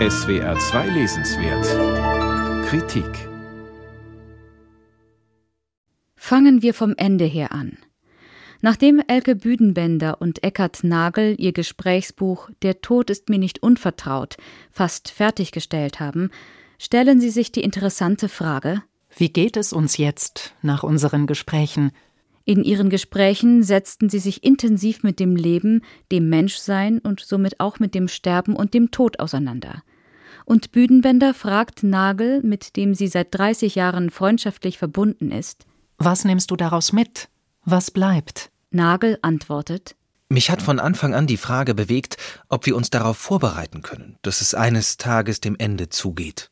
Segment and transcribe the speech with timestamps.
[0.00, 3.28] SWR 2 Lesenswert Kritik
[6.16, 7.78] Fangen wir vom Ende her an.
[8.60, 14.36] Nachdem Elke Büdenbender und Eckhard Nagel ihr Gesprächsbuch Der Tod ist mir nicht unvertraut
[14.72, 16.30] fast fertiggestellt haben,
[16.80, 18.82] stellen sie sich die interessante Frage
[19.16, 21.92] Wie geht es uns jetzt nach unseren Gesprächen?
[22.46, 25.82] In ihren Gesprächen setzten sie sich intensiv mit dem Leben,
[26.12, 29.82] dem Menschsein und somit auch mit dem Sterben und dem Tod auseinander.
[30.44, 35.64] Und Büdenbender fragt Nagel, mit dem sie seit 30 Jahren freundschaftlich verbunden ist:
[35.96, 37.30] Was nimmst du daraus mit?
[37.64, 38.50] Was bleibt?
[38.70, 39.96] Nagel antwortet:
[40.28, 42.18] Mich hat von Anfang an die Frage bewegt,
[42.50, 46.50] ob wir uns darauf vorbereiten können, dass es eines Tages dem Ende zugeht.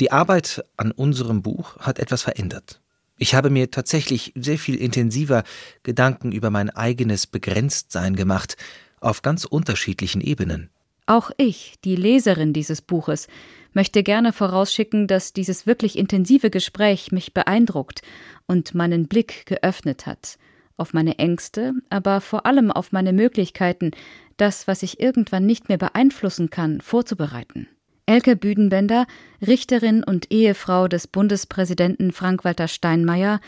[0.00, 2.80] Die Arbeit an unserem Buch hat etwas verändert.
[3.18, 5.42] Ich habe mir tatsächlich sehr viel intensiver
[5.82, 8.56] Gedanken über mein eigenes Begrenztsein gemacht,
[9.00, 10.70] auf ganz unterschiedlichen Ebenen.
[11.06, 13.28] Auch ich, die Leserin dieses Buches,
[13.72, 18.02] möchte gerne vorausschicken, dass dieses wirklich intensive Gespräch mich beeindruckt
[18.46, 20.38] und meinen Blick geöffnet hat,
[20.76, 23.92] auf meine Ängste, aber vor allem auf meine Möglichkeiten,
[24.36, 27.68] das, was ich irgendwann nicht mehr beeinflussen kann, vorzubereiten.
[28.08, 29.06] Elke Büdenbender,
[29.46, 33.38] Richterin und Ehefrau des Bundespräsidenten Frank-Walter Steinmeier,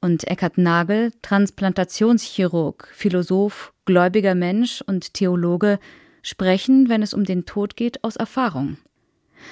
[0.00, 5.78] und Eckhard Nagel, Transplantationschirurg, Philosoph, gläubiger Mensch und Theologe,
[6.22, 8.78] sprechen, wenn es um den Tod geht, aus Erfahrung.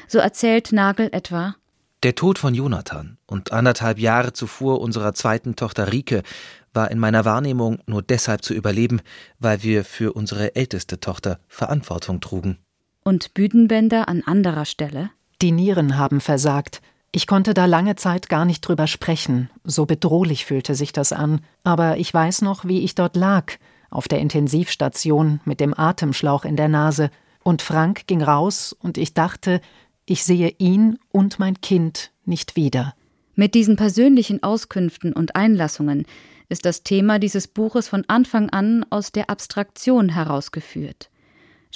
[0.09, 1.55] So erzählt Nagel etwa
[2.03, 6.25] Der Tod von Jonathan und anderthalb Jahre zuvor unserer zweiten Tochter Rike
[6.72, 9.00] war in meiner Wahrnehmung nur deshalb zu überleben,
[9.39, 12.59] weil wir für unsere älteste Tochter Verantwortung trugen.
[13.07, 15.11] Und Büdenbender an anderer Stelle?
[15.41, 16.83] Die Nieren haben versagt.
[17.12, 19.49] Ich konnte da lange Zeit gar nicht drüber sprechen.
[19.62, 21.39] So bedrohlich fühlte sich das an.
[21.62, 23.53] Aber ich weiß noch, wie ich dort lag,
[23.91, 27.11] auf der Intensivstation mit dem Atemschlauch in der Nase.
[27.45, 29.61] Und Frank ging raus und ich dachte,
[30.05, 32.93] ich sehe ihn und mein Kind nicht wieder.
[33.37, 36.06] Mit diesen persönlichen Auskünften und Einlassungen
[36.49, 41.09] ist das Thema dieses Buches von Anfang an aus der Abstraktion herausgeführt.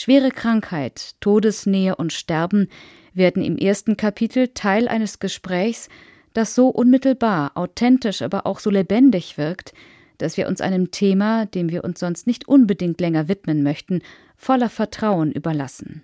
[0.03, 2.69] Schwere Krankheit, Todesnähe und Sterben
[3.13, 5.91] werden im ersten Kapitel Teil eines Gesprächs,
[6.33, 9.75] das so unmittelbar, authentisch, aber auch so lebendig wirkt,
[10.17, 14.01] dass wir uns einem Thema, dem wir uns sonst nicht unbedingt länger widmen möchten,
[14.39, 16.01] voller Vertrauen überlassen.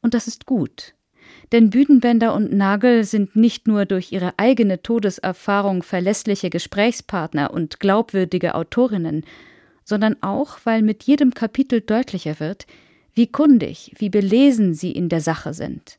[0.00, 0.94] Und das ist gut.
[1.52, 8.54] Denn Büdenbender und Nagel sind nicht nur durch ihre eigene Todeserfahrung verlässliche Gesprächspartner und glaubwürdige
[8.54, 9.22] Autorinnen,
[9.84, 12.66] sondern auch, weil mit jedem Kapitel deutlicher wird,
[13.14, 15.98] wie kundig, wie belesen sie in der Sache sind.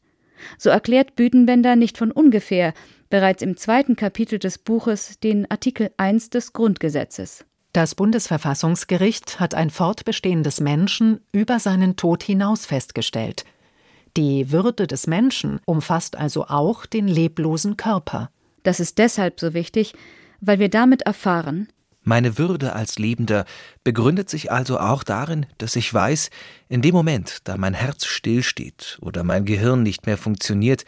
[0.57, 2.73] So erklärt Büdenbender nicht von ungefähr
[3.09, 7.45] bereits im zweiten Kapitel des Buches den Artikel 1 des Grundgesetzes.
[7.73, 13.43] Das Bundesverfassungsgericht hat ein Fortbestehen des Menschen über seinen Tod hinaus festgestellt.
[14.15, 18.29] Die Würde des Menschen umfasst also auch den leblosen Körper.
[18.63, 19.93] Das ist deshalb so wichtig,
[20.39, 21.67] weil wir damit erfahren,
[22.05, 23.45] meine Würde als Lebender
[23.83, 26.29] begründet sich also auch darin, dass ich weiß,
[26.69, 30.85] in dem Moment, da mein Herz stillsteht oder mein Gehirn nicht mehr funktioniert,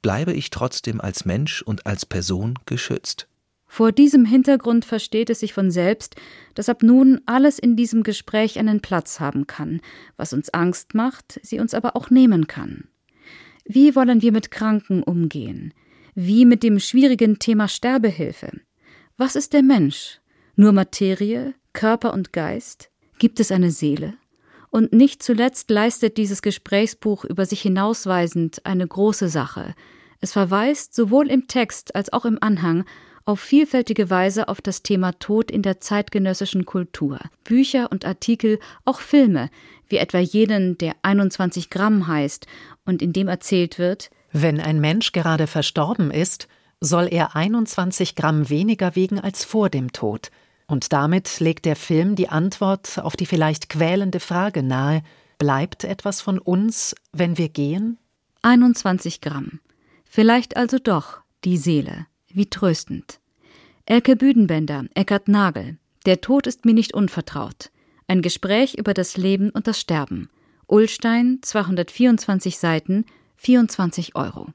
[0.00, 3.26] bleibe ich trotzdem als Mensch und als Person geschützt.
[3.66, 6.16] Vor diesem Hintergrund versteht es sich von selbst,
[6.54, 9.80] dass ab nun alles in diesem Gespräch einen Platz haben kann,
[10.16, 12.88] was uns Angst macht, sie uns aber auch nehmen kann.
[13.64, 15.72] Wie wollen wir mit Kranken umgehen?
[16.14, 18.60] Wie mit dem schwierigen Thema Sterbehilfe?
[19.16, 20.19] Was ist der Mensch?
[20.60, 22.90] Nur Materie, Körper und Geist?
[23.18, 24.12] Gibt es eine Seele?
[24.68, 29.74] Und nicht zuletzt leistet dieses Gesprächsbuch über sich hinausweisend eine große Sache.
[30.20, 32.84] Es verweist sowohl im Text als auch im Anhang
[33.24, 37.20] auf vielfältige Weise auf das Thema Tod in der zeitgenössischen Kultur.
[37.42, 39.48] Bücher und Artikel, auch Filme,
[39.88, 42.46] wie etwa jenen, der 21 Gramm heißt
[42.84, 46.48] und in dem erzählt wird, wenn ein Mensch gerade verstorben ist,
[46.80, 50.30] soll er 21 Gramm weniger wiegen als vor dem Tod.
[50.70, 55.02] Und damit legt der Film die Antwort auf die vielleicht quälende Frage nahe,
[55.36, 57.98] bleibt etwas von uns, wenn wir gehen?
[58.42, 59.58] 21 Gramm.
[60.04, 62.06] Vielleicht also doch die Seele.
[62.28, 63.18] Wie tröstend.
[63.84, 65.78] Elke Büdenbender, Eckart Nagel.
[66.06, 67.72] Der Tod ist mir nicht unvertraut.
[68.06, 70.30] Ein Gespräch über das Leben und das Sterben.
[70.68, 73.06] Ullstein, 224 Seiten,
[73.38, 74.50] 24 Euro.